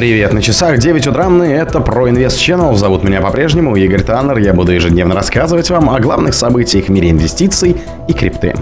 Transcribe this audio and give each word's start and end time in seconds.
Привет, 0.00 0.32
на 0.32 0.40
часах 0.40 0.78
9 0.78 1.08
утра, 1.08 1.28
и 1.44 1.48
это 1.50 1.78
Инвест 2.08 2.38
Channel. 2.38 2.74
Зовут 2.74 3.04
меня 3.04 3.20
по-прежнему 3.20 3.76
Игорь 3.76 4.00
Таннер. 4.00 4.38
Я 4.38 4.54
буду 4.54 4.72
ежедневно 4.72 5.14
рассказывать 5.14 5.68
вам 5.68 5.90
о 5.90 6.00
главных 6.00 6.32
событиях 6.32 6.86
в 6.86 6.88
мире 6.88 7.10
инвестиций 7.10 7.76
и 8.08 8.14
крипты. 8.14 8.54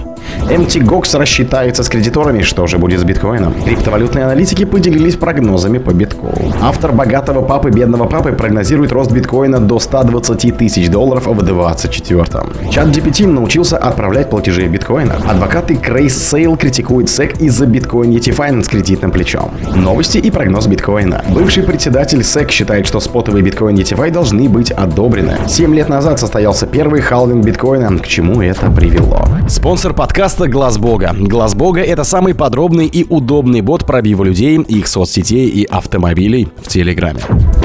MTGOX 0.49 1.19
рассчитается 1.19 1.83
с 1.83 1.89
кредиторами, 1.91 2.41
что 2.43 2.67
же 2.67 2.79
будет 2.79 3.01
с 3.01 3.05
биткоином. 3.05 3.55
Криптовалютные 3.65 4.25
аналитики 4.25 4.65
поделились 4.65 5.15
прогнозами 5.15 5.77
по 5.77 5.91
биткоину. 5.91 6.55
Автор 6.63 6.93
«Богатого 6.93 7.43
папы, 7.43 7.71
бедного 7.71 8.07
папы» 8.07 8.33
прогнозирует 8.33 8.91
рост 8.93 9.13
биткоина 9.13 9.61
до 9.61 9.79
120 9.79 10.57
тысяч 10.57 10.89
долларов 10.89 11.27
в 11.27 11.45
2024. 11.45 12.25
Чат 12.71 12.89
GPT 12.89 13.27
научился 13.27 13.77
отправлять 13.77 14.31
платежи 14.31 14.67
в 14.67 14.71
биткоина. 14.71 15.17
Адвокаты 15.29 15.77
Крейс 15.77 16.17
Сейл 16.17 16.57
критикуют 16.57 17.09
SEC 17.09 17.39
из-за 17.41 17.67
биткоин 17.67 18.11
ETFine 18.13 18.63
с 18.63 18.69
кредитным 18.69 19.11
плечом. 19.11 19.51
Новости 19.77 20.17
и 20.17 20.31
прогноз 20.31 20.67
биткоина. 20.67 21.25
Бывший 21.29 21.63
председатель 21.63 22.21
SEC 22.21 22.51
считает, 22.51 22.87
что 22.87 23.01
спотовые 23.01 23.43
биткоин 23.43 23.77
ETFI 23.77 24.11
должны 24.11 24.49
быть 24.49 24.71
одобрены. 24.71 25.37
Семь 25.47 25.75
лет 25.75 25.91
назад 25.91 26.19
состоялся 26.19 26.67
первый 26.67 27.03
халвинг 27.03 27.45
биткоина. 27.45 27.99
К 27.99 28.07
чему 28.07 28.41
это 28.41 28.71
привело? 28.71 29.27
Спонсор 29.49 29.93
подкаста 29.93 30.38
Глаз 30.47 30.79
Бога. 30.79 31.17
Глаз 31.19 31.55
Бога 31.55 31.81
это 31.81 32.05
самый 32.05 32.35
подробный 32.35 32.87
и 32.87 33.05
удобный 33.09 33.61
бот 33.61 33.85
пробива 33.85 34.23
людей, 34.23 34.57
их 34.61 34.87
соцсетей 34.87 35.49
и 35.49 35.65
автомобилей 35.65 36.49
в 36.63 36.69
Телеграме. 36.69 37.21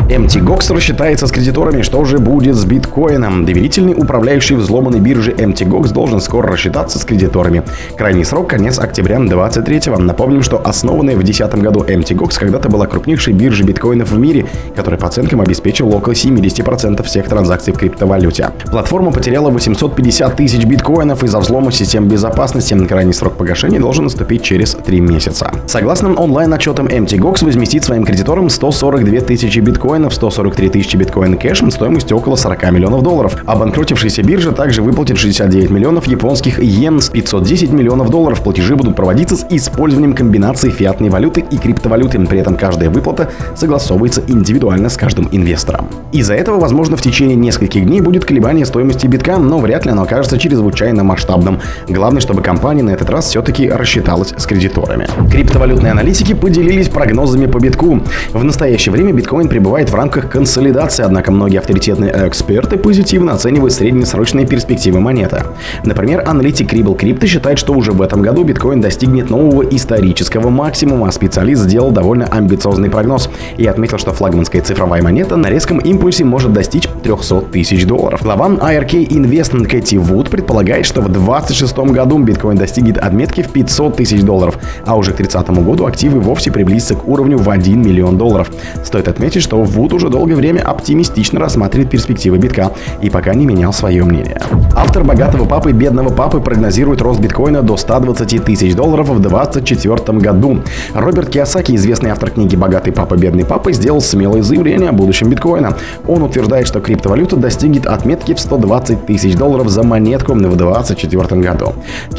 MTGOX 0.09 0.73
рассчитается 0.73 1.27
с 1.27 1.31
кредиторами, 1.31 1.81
что 1.81 2.03
же 2.05 2.17
будет 2.17 2.55
с 2.55 2.65
биткоином. 2.65 3.45
Доверительный 3.45 3.93
управляющий 3.93 4.55
взломанной 4.55 4.99
биржи 4.99 5.31
MTGOX 5.31 5.93
должен 5.93 6.19
скоро 6.19 6.49
рассчитаться 6.49 6.99
с 6.99 7.05
кредиторами. 7.05 7.63
Крайний 7.97 8.25
срок 8.25 8.49
конец 8.49 8.79
октября 8.79 9.19
23 9.19 9.91
-го. 9.91 9.97
Напомним, 9.99 10.41
что 10.41 10.61
основанная 10.63 11.15
в 11.15 11.23
2010 11.23 11.61
году 11.61 11.81
MTGOX 11.81 12.39
когда-то 12.39 12.69
была 12.69 12.87
крупнейшей 12.87 13.33
биржей 13.33 13.65
биткоинов 13.65 14.11
в 14.11 14.17
мире, 14.17 14.45
которая 14.75 14.99
по 14.99 15.07
оценкам 15.07 15.41
обеспечивала 15.41 15.95
около 15.97 16.13
70% 16.13 17.03
всех 17.03 17.27
транзакций 17.27 17.73
в 17.73 17.77
криптовалюте. 17.77 18.49
Платформа 18.65 19.11
потеряла 19.11 19.49
850 19.49 20.35
тысяч 20.35 20.65
биткоинов 20.65 21.23
из-за 21.23 21.39
взлома 21.39 21.71
систем 21.71 22.07
безопасности. 22.07 22.62
Крайний 22.87 23.13
срок 23.13 23.33
погашения 23.33 23.79
должен 23.79 24.05
наступить 24.05 24.41
через 24.41 24.73
3 24.73 25.01
месяца. 25.01 25.51
Согласно 25.67 26.13
онлайн-отчетам 26.13 26.87
MTGOX, 26.87 27.43
возместит 27.43 27.83
своим 27.83 28.05
кредиторам 28.05 28.49
142 28.49 29.21
тысячи 29.21 29.59
биткоинов, 29.59 30.13
143 30.13 30.69
тысячи 30.69 30.95
биткоин 30.95 31.37
кэш 31.37 31.61
стоимостью 31.69 32.17
около 32.17 32.35
40 32.35 32.71
миллионов 32.71 33.03
долларов. 33.03 33.35
Обанкротившаяся 33.45 34.23
биржа 34.23 34.51
также 34.51 34.81
выплатит 34.81 35.17
69 35.17 35.69
миллионов 35.71 36.07
японских 36.07 36.59
йен 36.59 37.01
с 37.01 37.09
510 37.09 37.71
миллионов 37.71 38.09
долларов. 38.09 38.41
Платежи 38.41 38.75
будут 38.75 38.95
проводиться 38.95 39.35
с 39.35 39.45
использованием 39.49 40.13
комбинации 40.13 40.69
фиатной 40.69 41.09
валюты 41.09 41.43
и 41.49 41.57
криптовалюты. 41.57 42.19
При 42.25 42.39
этом 42.39 42.55
каждая 42.55 42.89
выплата 42.89 43.29
согласовывается 43.55 44.21
индивидуально 44.27 44.89
с 44.89 44.97
каждым 44.97 45.27
инвестором. 45.31 45.87
Из-за 46.11 46.35
этого, 46.35 46.59
возможно, 46.59 46.95
в 46.95 47.01
течение 47.01 47.35
нескольких 47.35 47.85
дней 47.85 48.01
будет 48.01 48.23
колебание 48.23 48.65
стоимости 48.65 49.07
битка, 49.07 49.37
но 49.37 49.59
вряд 49.59 49.85
ли 49.85 49.91
оно 49.91 50.03
окажется 50.03 50.37
чрезвычайно 50.37 51.03
масштабным. 51.03 51.59
Главное, 51.87 52.21
чтобы 52.21 52.41
компания 52.41 52.52
на 52.61 52.89
этот 52.89 53.09
раз 53.09 53.27
все-таки 53.27 53.69
рассчиталась 53.69 54.33
с 54.35 54.45
кредиторами. 54.45 55.07
Криптовалютные 55.29 55.91
аналитики 55.91 56.33
поделились 56.33 56.89
прогнозами 56.89 57.45
по 57.45 57.59
битку. 57.59 58.01
В 58.31 58.43
настоящее 58.43 58.91
время 58.91 59.11
биткоин 59.11 59.47
пребывает 59.47 59.89
в 59.89 59.95
рамках 59.95 60.29
консолидации, 60.29 61.03
однако 61.03 61.31
многие 61.31 61.57
авторитетные 61.57 62.11
эксперты 62.27 62.77
позитивно 62.77 63.33
оценивают 63.33 63.73
среднесрочные 63.73 64.45
перспективы 64.45 64.99
монеты. 64.99 65.43
Например, 65.83 66.23
аналитик 66.25 66.73
Ribble 66.73 66.97
Crypto 66.97 67.27
считает, 67.27 67.59
что 67.59 67.73
уже 67.73 67.91
в 67.91 68.01
этом 68.01 68.21
году 68.21 68.43
биткоин 68.43 68.81
достигнет 68.81 69.29
нового 69.29 69.63
исторического 69.63 70.49
максимума, 70.49 71.09
а 71.09 71.11
специалист 71.11 71.63
сделал 71.63 71.91
довольно 71.91 72.25
амбициозный 72.25 72.89
прогноз 72.89 73.29
и 73.57 73.65
отметил, 73.65 73.97
что 73.97 74.13
флагманская 74.13 74.61
цифровая 74.61 75.01
монета 75.01 75.35
на 75.35 75.47
резком 75.47 75.79
импульсе 75.79 76.23
может 76.23 76.53
достичь 76.53 76.87
300 77.03 77.41
тысяч 77.51 77.85
долларов. 77.85 78.21
Глава 78.23 78.47
IRK 78.49 79.07
Investment 79.07 79.65
Кэти 79.65 79.95
Вуд 79.95 80.29
предполагает, 80.29 80.85
что 80.85 81.01
в 81.01 81.09
2026 81.09 81.77
году 81.93 82.19
биткоин 82.19 82.32
достигнет 82.55 82.97
отметки 82.97 83.41
в 83.41 83.49
500 83.49 83.95
тысяч 83.95 84.21
долларов, 84.21 84.57
а 84.85 84.95
уже 84.95 85.11
к 85.11 85.15
30 85.17 85.49
году 85.49 85.85
активы 85.85 86.19
вовсе 86.19 86.51
приблизятся 86.51 86.95
к 86.95 87.07
уровню 87.07 87.37
в 87.37 87.49
1 87.49 87.81
миллион 87.81 88.17
долларов. 88.17 88.51
Стоит 88.83 89.07
отметить, 89.07 89.41
что 89.41 89.61
Вуд 89.61 89.93
уже 89.93 90.09
долгое 90.09 90.35
время 90.35 90.61
оптимистично 90.61 91.39
рассматривает 91.39 91.89
перспективы 91.89 92.37
битка 92.37 92.71
и 93.01 93.09
пока 93.09 93.33
не 93.33 93.45
менял 93.45 93.73
свое 93.73 94.03
мнение. 94.03 94.39
Автор 94.75 95.03
«Богатого 95.03 95.45
папы 95.45 95.71
и 95.71 95.73
бедного 95.73 96.09
папы» 96.09 96.39
прогнозирует 96.39 97.01
рост 97.01 97.19
биткоина 97.19 97.61
до 97.61 97.77
120 97.77 98.43
тысяч 98.43 98.75
долларов 98.75 99.09
в 99.09 99.19
2024 99.19 100.19
году. 100.19 100.59
Роберт 100.93 101.29
Киосаки, 101.29 101.75
известный 101.75 102.11
автор 102.11 102.31
книги 102.31 102.55
«Богатый 102.55 102.91
папа, 102.91 103.15
бедный 103.15 103.45
папа», 103.45 103.71
сделал 103.71 104.01
смелое 104.01 104.43
заявление 104.43 104.89
о 104.89 104.93
будущем 104.93 105.29
биткоина. 105.29 105.77
Он 106.07 106.23
утверждает, 106.23 106.67
что 106.67 106.79
криптовалюта 106.79 107.35
достигнет 107.35 107.85
отметки 107.85 108.33
в 108.33 108.39
120 108.39 109.05
тысяч 109.05 109.35
долларов 109.35 109.69
за 109.69 109.83
монетку 109.83 110.33
в 110.33 110.39
2024 110.39 111.41
году. 111.41 111.73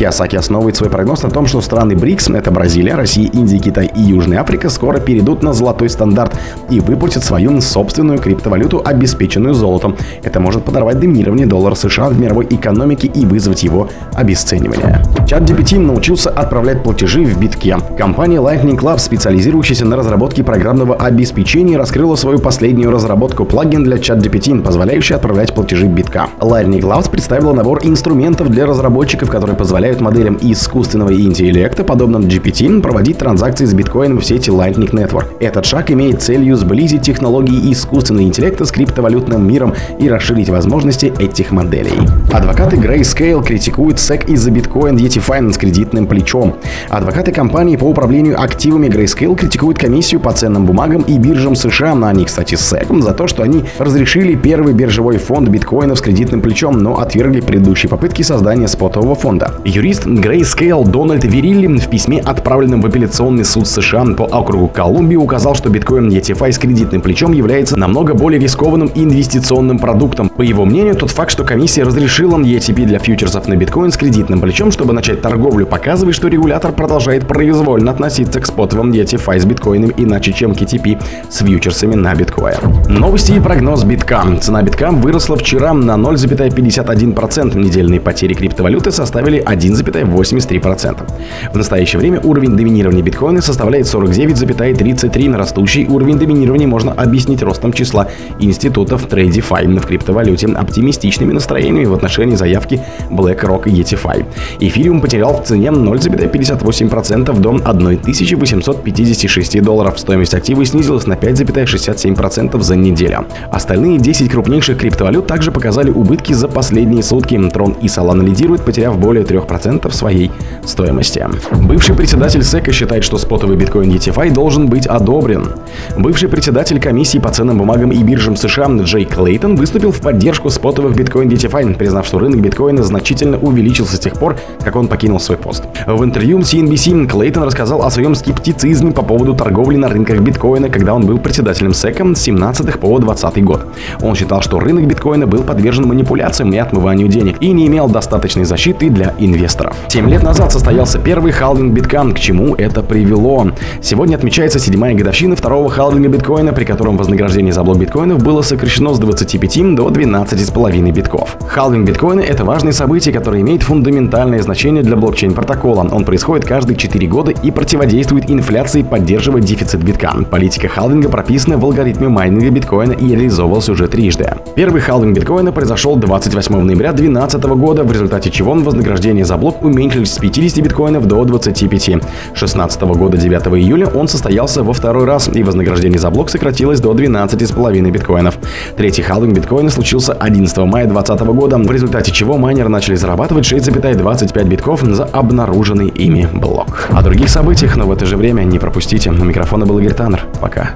Киосаки 0.05 0.37
основывает 0.37 0.77
свой 0.77 0.91
прогноз 0.91 1.23
на 1.23 1.31
том, 1.31 1.47
что 1.47 1.63
страны 1.63 1.97
БРИКС, 1.97 2.29
это 2.29 2.51
Бразилия, 2.51 2.95
Россия, 2.95 3.31
Индия, 3.33 3.59
Китай 3.59 3.91
и 3.97 4.03
Южная 4.03 4.43
Африка, 4.43 4.69
скоро 4.69 5.01
перейдут 5.01 5.43
на 5.43 5.55
золотой 5.55 5.89
стандарт 5.89 6.37
и 6.69 6.79
выпустят 6.79 7.25
свою 7.25 7.59
собственную 7.63 8.19
криптовалюту, 8.19 8.83
обеспеченную 8.85 9.55
золотом. 9.55 9.97
Это 10.23 10.41
может 10.41 10.63
подорвать 10.63 11.01
доминирование 11.01 11.47
доллара 11.47 11.75
США 11.75 12.11
в 12.11 12.21
мировой 12.21 12.45
экономике 12.51 13.07
и 13.07 13.25
вызвать 13.25 13.63
его 13.63 13.89
обесценивание. 14.13 15.03
Чат 15.27 15.49
GPT 15.49 15.79
научился 15.79 16.29
отправлять 16.29 16.83
платежи 16.83 17.25
в 17.25 17.41
битке. 17.41 17.79
Компания 17.97 18.43
Lightning 18.43 18.79
Club, 18.79 18.99
специализирующаяся 18.99 19.87
на 19.87 19.97
разработке 19.97 20.45
программного 20.45 20.97
обеспечения, 20.97 21.79
раскрыла 21.79 22.17
свою 22.17 22.41
последнюю 22.41 22.91
разработку 22.91 23.47
плагин 23.47 23.85
для 23.85 23.97
чат 23.97 24.19
GPT, 24.19 24.61
позволяющий 24.61 25.15
отправлять 25.15 25.55
платежи 25.55 25.87
битка. 25.87 26.27
Lightning 26.41 26.83
Labs 26.83 27.11
представила 27.11 27.55
набор 27.55 27.81
инструментов 27.85 28.51
для 28.51 28.67
разработчиков, 28.67 29.31
которые 29.31 29.57
позволяют 29.57 29.94
моделям 30.01 30.39
искусственного 30.41 31.15
интеллекта, 31.15 31.85
подобным 31.85 32.23
GPT, 32.23 32.81
проводить 32.81 33.19
транзакции 33.19 33.65
с 33.65 33.75
биткоином 33.75 34.21
в 34.21 34.25
сети 34.25 34.51
Lightning 34.51 34.91
Network. 34.91 35.27
Этот 35.41 35.65
шаг 35.65 35.91
имеет 35.91 36.23
целью 36.23 36.57
сблизить 36.57 37.03
технологии 37.03 37.73
искусственного 37.73 38.25
интеллекта 38.25 38.65
с 38.65 38.71
криптовалютным 38.71 39.47
миром 39.47 39.75
и 39.99 40.09
расширить 40.09 40.49
возможности 40.49 41.13
этих 41.19 41.51
моделей. 41.51 41.99
Адвокаты 42.33 42.77
Grayscale 42.77 43.45
критикуют 43.45 43.99
SEC 43.99 44.27
из-за 44.27 44.51
биткоин 44.51 44.97
DeFi 44.97 45.53
с 45.53 45.59
кредитным 45.59 46.07
плечом. 46.07 46.57
Адвокаты 46.89 47.33
компании 47.33 47.77
по 47.77 47.85
управлению 47.85 48.41
активами 48.41 48.87
Grayscale 48.87 49.37
критикуют 49.37 49.79
комиссию 49.79 50.21
по 50.21 50.33
ценным 50.33 50.67
бумагам 50.67 51.03
и 51.03 51.19
биржам 51.19 51.57
США, 51.57 51.95
на 51.95 52.09
они, 52.09 52.25
кстати, 52.25 52.55
SEC, 52.55 53.01
за 53.01 53.13
то, 53.13 53.27
что 53.27 53.43
они 53.43 53.65
разрешили 53.79 54.35
первый 54.35 54.75
биржевой 54.75 55.19
фонд 55.19 55.49
биткоинов 55.49 55.99
с 55.99 56.01
кредитным 56.01 56.41
плечом, 56.41 56.79
но 56.79 56.99
отвергли 56.99 57.41
предыдущие 57.41 57.89
попытки 57.89 58.23
создания 58.23 58.69
спотового 58.69 59.15
фонда. 59.15 59.55
Юрист 59.85 60.07
Grayscale 60.07 60.89
Дональд 60.89 61.25
Верилли 61.25 61.67
в 61.79 61.91
письме, 61.91 62.19
отправленном 62.19 62.81
в 62.81 62.87
апелляционный 62.87 63.45
суд 63.45 63.69
США 63.69 64.07
по 64.17 64.25
округу 64.25 64.67
Колумбии, 64.69 65.17
указал, 65.17 65.55
что 65.55 65.69
биткоин 65.69 66.09
ETFI 66.09 66.53
с 66.53 66.59
кредитным 66.59 67.03
плечом 67.03 67.33
является 67.33 67.79
намного 67.79 68.15
более 68.15 68.41
рискованным 68.41 68.91
инвестиционным 68.95 69.79
продуктом. 69.79 70.31
По 70.31 70.41
его 70.41 70.65
мнению, 70.65 70.95
тот 70.95 71.11
факт, 71.11 71.31
что 71.31 71.45
комиссия 71.45 71.83
разрешила 71.83 72.39
ETP 72.39 72.87
для 72.87 72.99
фьючерсов 72.99 73.47
на 73.47 73.57
биткоин 73.57 73.93
с 73.93 73.99
кредитным 73.99 74.41
плечом, 74.41 74.73
чтобы 74.73 74.95
начать 74.95 75.21
торговлю, 75.21 75.67
показывает, 75.67 76.17
что 76.17 76.29
регулятор 76.29 76.73
продолжает 76.73 77.29
произвольно 77.29 77.91
относиться 77.91 78.41
к 78.41 78.47
спотовым 78.47 78.91
DeFi 78.91 79.39
с 79.39 79.45
биткоинами 79.45 79.93
иначе, 79.99 80.33
чем 80.33 80.53
KTP 80.53 80.99
с 81.29 81.45
фьючерсами 81.45 81.95
на 81.95 82.15
биткоин. 82.15 82.57
Новости 82.89 83.33
и 83.33 83.39
прогноз 83.39 83.85
битка. 83.85 84.25
Цена 84.41 84.63
битка 84.63 84.93
выросла 84.93 85.37
вчера 85.37 85.75
на 85.75 85.97
0,51%. 85.97 87.59
Недельные 87.59 88.01
потери 88.01 88.33
криптовалюты 88.33 88.91
составили 88.91 89.43
1,83%. 89.83 91.53
В 91.53 91.57
настоящее 91.57 92.01
время 92.01 92.21
уровень 92.21 92.57
доминирования 92.57 93.03
биткоина 93.03 93.41
составляет 93.41 93.87
49,33. 93.87 95.37
Растущий 95.37 95.87
уровень 95.87 96.19
доминирования 96.19 96.67
можно 96.67 96.93
объяснить 96.93 97.43
ростом 97.43 97.73
числа 97.73 98.09
институтов 98.39 99.07
TradeFi 99.07 99.81
в 99.81 99.87
криптовалюте, 99.87 100.47
оптимистичными 100.47 101.33
настроениями 101.33 101.87
в 101.87 101.95
отношении 101.95 102.37
заявки 102.37 102.81
BlackRock 103.11 103.69
и 103.69 103.83
ETFi. 103.83 104.25
Эфириум 104.61 105.01
потерял 105.01 105.41
в 105.41 105.45
цене 105.45 105.69
0,58% 105.69 107.39
до 107.39 107.51
1856 107.51 109.63
долларов. 109.63 109.99
Стоимость 109.99 110.35
актива 110.35 110.65
снизилась 110.65 111.07
на 111.07 111.15
5,67% 111.15 112.61
за 112.61 112.77
неделю. 112.77 113.27
Остальные 113.51 113.99
10 113.99 114.31
крупнейших 114.31 114.79
криптовалют 114.79 115.27
также 115.27 115.51
показали 115.51 115.91
убытки 115.91 116.33
за 116.33 116.49
последние 116.49 117.03
сутки. 117.03 117.35
Tron 117.35 117.77
и 117.81 117.87
Solana 117.87 118.25
лидируют, 118.25 118.65
потеряв 118.65 118.99
более 118.99 119.25
3%. 119.25 119.64
10% 119.65 119.93
своей 119.93 120.31
стоимости. 120.65 121.27
Бывший 121.53 121.95
председатель 121.95 122.43
СЭКа 122.43 122.73
считает, 122.73 123.05
что 123.05 123.19
спотовый 123.19 123.57
биткоин 123.57 123.91
ETFI 123.91 124.33
должен 124.33 124.67
быть 124.69 124.87
одобрен. 124.87 125.53
Бывший 125.97 126.29
председатель 126.29 126.81
комиссии 126.81 127.19
по 127.19 127.31
ценным 127.31 127.59
бумагам 127.59 127.91
и 127.91 128.03
биржам 128.03 128.37
США 128.37 128.67
Джей 128.83 129.05
Клейтон 129.05 129.57
выступил 129.57 129.93
в 129.93 130.01
поддержку 130.01 130.51
спотовых 130.51 130.97
биткоин 130.97 131.29
ETFI, 131.29 131.77
признав, 131.77 132.07
что 132.07 132.19
рынок 132.19 132.41
биткоина 132.41 132.83
значительно 132.83 133.39
увеличился 133.39 133.97
с 133.97 134.01
тех 134.01 134.15
пор, 134.15 134.37
как 134.63 134.77
он 134.77 134.89
покинул 134.89 135.21
свой 135.21 135.39
пост. 135.39 135.65
В 135.87 136.03
интервью 136.03 136.39
CNBC 136.39 137.07
Клейтон 137.09 137.45
рассказал 137.45 137.83
о 137.83 137.91
своем 137.91 138.15
скептицизме 138.15 138.93
по 138.93 139.03
поводу 139.03 139.35
торговли 139.35 139.77
на 139.77 139.89
рынках 139.89 140.21
биткоина, 140.21 140.69
когда 140.69 140.95
он 140.95 141.07
был 141.07 141.19
председателем 141.19 141.75
СЭКа 141.75 142.05
с 142.15 142.21
17 142.21 142.81
по 142.81 142.99
20 142.99 143.45
год. 143.45 143.67
Он 144.03 144.15
считал, 144.15 144.43
что 144.43 144.59
рынок 144.59 144.87
биткоина 144.87 145.27
был 145.27 145.43
подвержен 145.43 145.87
манипуляциям 145.87 146.53
и 146.53 146.59
отмыванию 146.59 147.09
денег 147.09 147.37
и 147.41 147.53
не 147.53 147.67
имел 147.67 147.89
достаточной 147.89 148.45
защиты 148.45 148.91
для 148.91 149.15
инвесторов. 149.19 149.54
Семь 149.89 150.09
лет 150.09 150.23
назад 150.23 150.53
состоялся 150.53 150.99
первый 150.99 151.33
халвинг 151.33 151.73
биткан, 151.73 152.15
к 152.15 152.19
чему 152.19 152.55
это 152.55 152.83
привело. 152.83 153.47
Сегодня 153.81 154.17
отмечается 154.17 154.59
седьмая 154.59 154.95
годовщина 154.95 155.37
второго 155.37 155.71
халвинга 155.71 156.09
биткоина, 156.09 156.53
при 156.53 156.65
котором 156.65 156.97
вознаграждение 156.97 157.53
за 157.53 157.63
блок 157.63 157.79
биткоинов 157.79 158.23
было 158.23 158.43
сокращено 158.43 158.95
с 158.95 158.99
25 158.99 159.75
до 159.77 159.89
12,5 159.89 160.91
битков. 160.91 161.37
Халвинг 161.47 161.87
биткоина– 161.87 162.21
это 162.23 162.45
важное 162.45 162.73
событие, 162.73 163.15
которое 163.15 163.43
имеет 163.43 163.63
фундаментальное 163.63 164.43
значение 164.43 164.83
для 164.83 164.97
блокчейн-протокола. 164.97 165.89
Он 165.93 166.05
происходит 166.05 166.47
каждые 166.47 166.77
4 166.77 167.07
года 167.07 167.31
и 167.31 167.51
противодействует 167.51 168.31
инфляции, 168.31 168.83
поддерживая 168.83 169.43
дефицит 169.43 169.85
битка. 169.85 170.15
Политика 170.31 170.69
халвинга 170.69 171.09
прописана 171.09 171.59
в 171.59 171.65
алгоритме 171.65 172.09
майнинга 172.09 172.51
биткоина 172.51 172.93
и 172.93 173.09
реализовывалась 173.09 173.69
уже 173.69 173.89
трижды. 173.89 174.33
Первый 174.57 174.81
халвинг 174.81 175.15
биткоина 175.17 175.53
произошел 175.53 175.97
28 175.97 176.55
ноября 176.61 176.93
2012 176.93 177.45
года, 177.45 177.85
в 177.85 177.93
результате 177.93 178.31
чего 178.31 178.55
вознаграждение 178.55 179.25
за 179.25 179.37
блок 179.45 179.63
уменьшились 179.63 180.15
с 180.15 180.19
50 180.19 180.65
биткоинов 180.65 181.07
до 181.07 181.23
25. 181.23 182.03
16 182.35 182.83
года 182.83 183.19
9 183.19 183.47
июля 183.59 183.87
он 183.89 184.09
состоялся 184.09 184.63
во 184.63 184.73
второй 184.73 185.05
раз, 185.05 185.29
и 185.29 185.43
вознаграждение 185.43 185.99
за 185.99 186.09
блок 186.09 186.31
сократилось 186.31 186.81
до 186.81 186.93
12,5 186.93 187.91
биткоинов. 187.91 188.39
Третий 188.79 189.03
халвинг 189.03 189.35
биткоина 189.35 189.69
случился 189.69 190.15
11 190.15 190.57
мая 190.57 190.87
2020 190.87 191.27
года, 191.37 191.59
в 191.59 191.71
результате 191.71 192.11
чего 192.11 192.39
майнеры 192.39 192.71
начали 192.71 192.95
зарабатывать 192.95 193.45
6,25 193.45 194.45
битков 194.45 194.81
за 194.81 195.05
обнаруженный 195.05 195.89
ими 195.89 196.27
блок. 196.33 196.89
О 196.91 197.03
других 197.03 197.29
событиях, 197.29 197.77
но 197.77 197.85
в 197.85 197.93
это 197.93 198.07
же 198.07 198.17
время 198.17 198.45
не 198.45 198.59
пропустите. 198.59 199.11
У 199.11 199.25
микрофона 199.25 199.67
был 199.67 199.79
Игорь 199.79 199.93
Таннер. 199.93 200.25
Пока. 200.41 200.71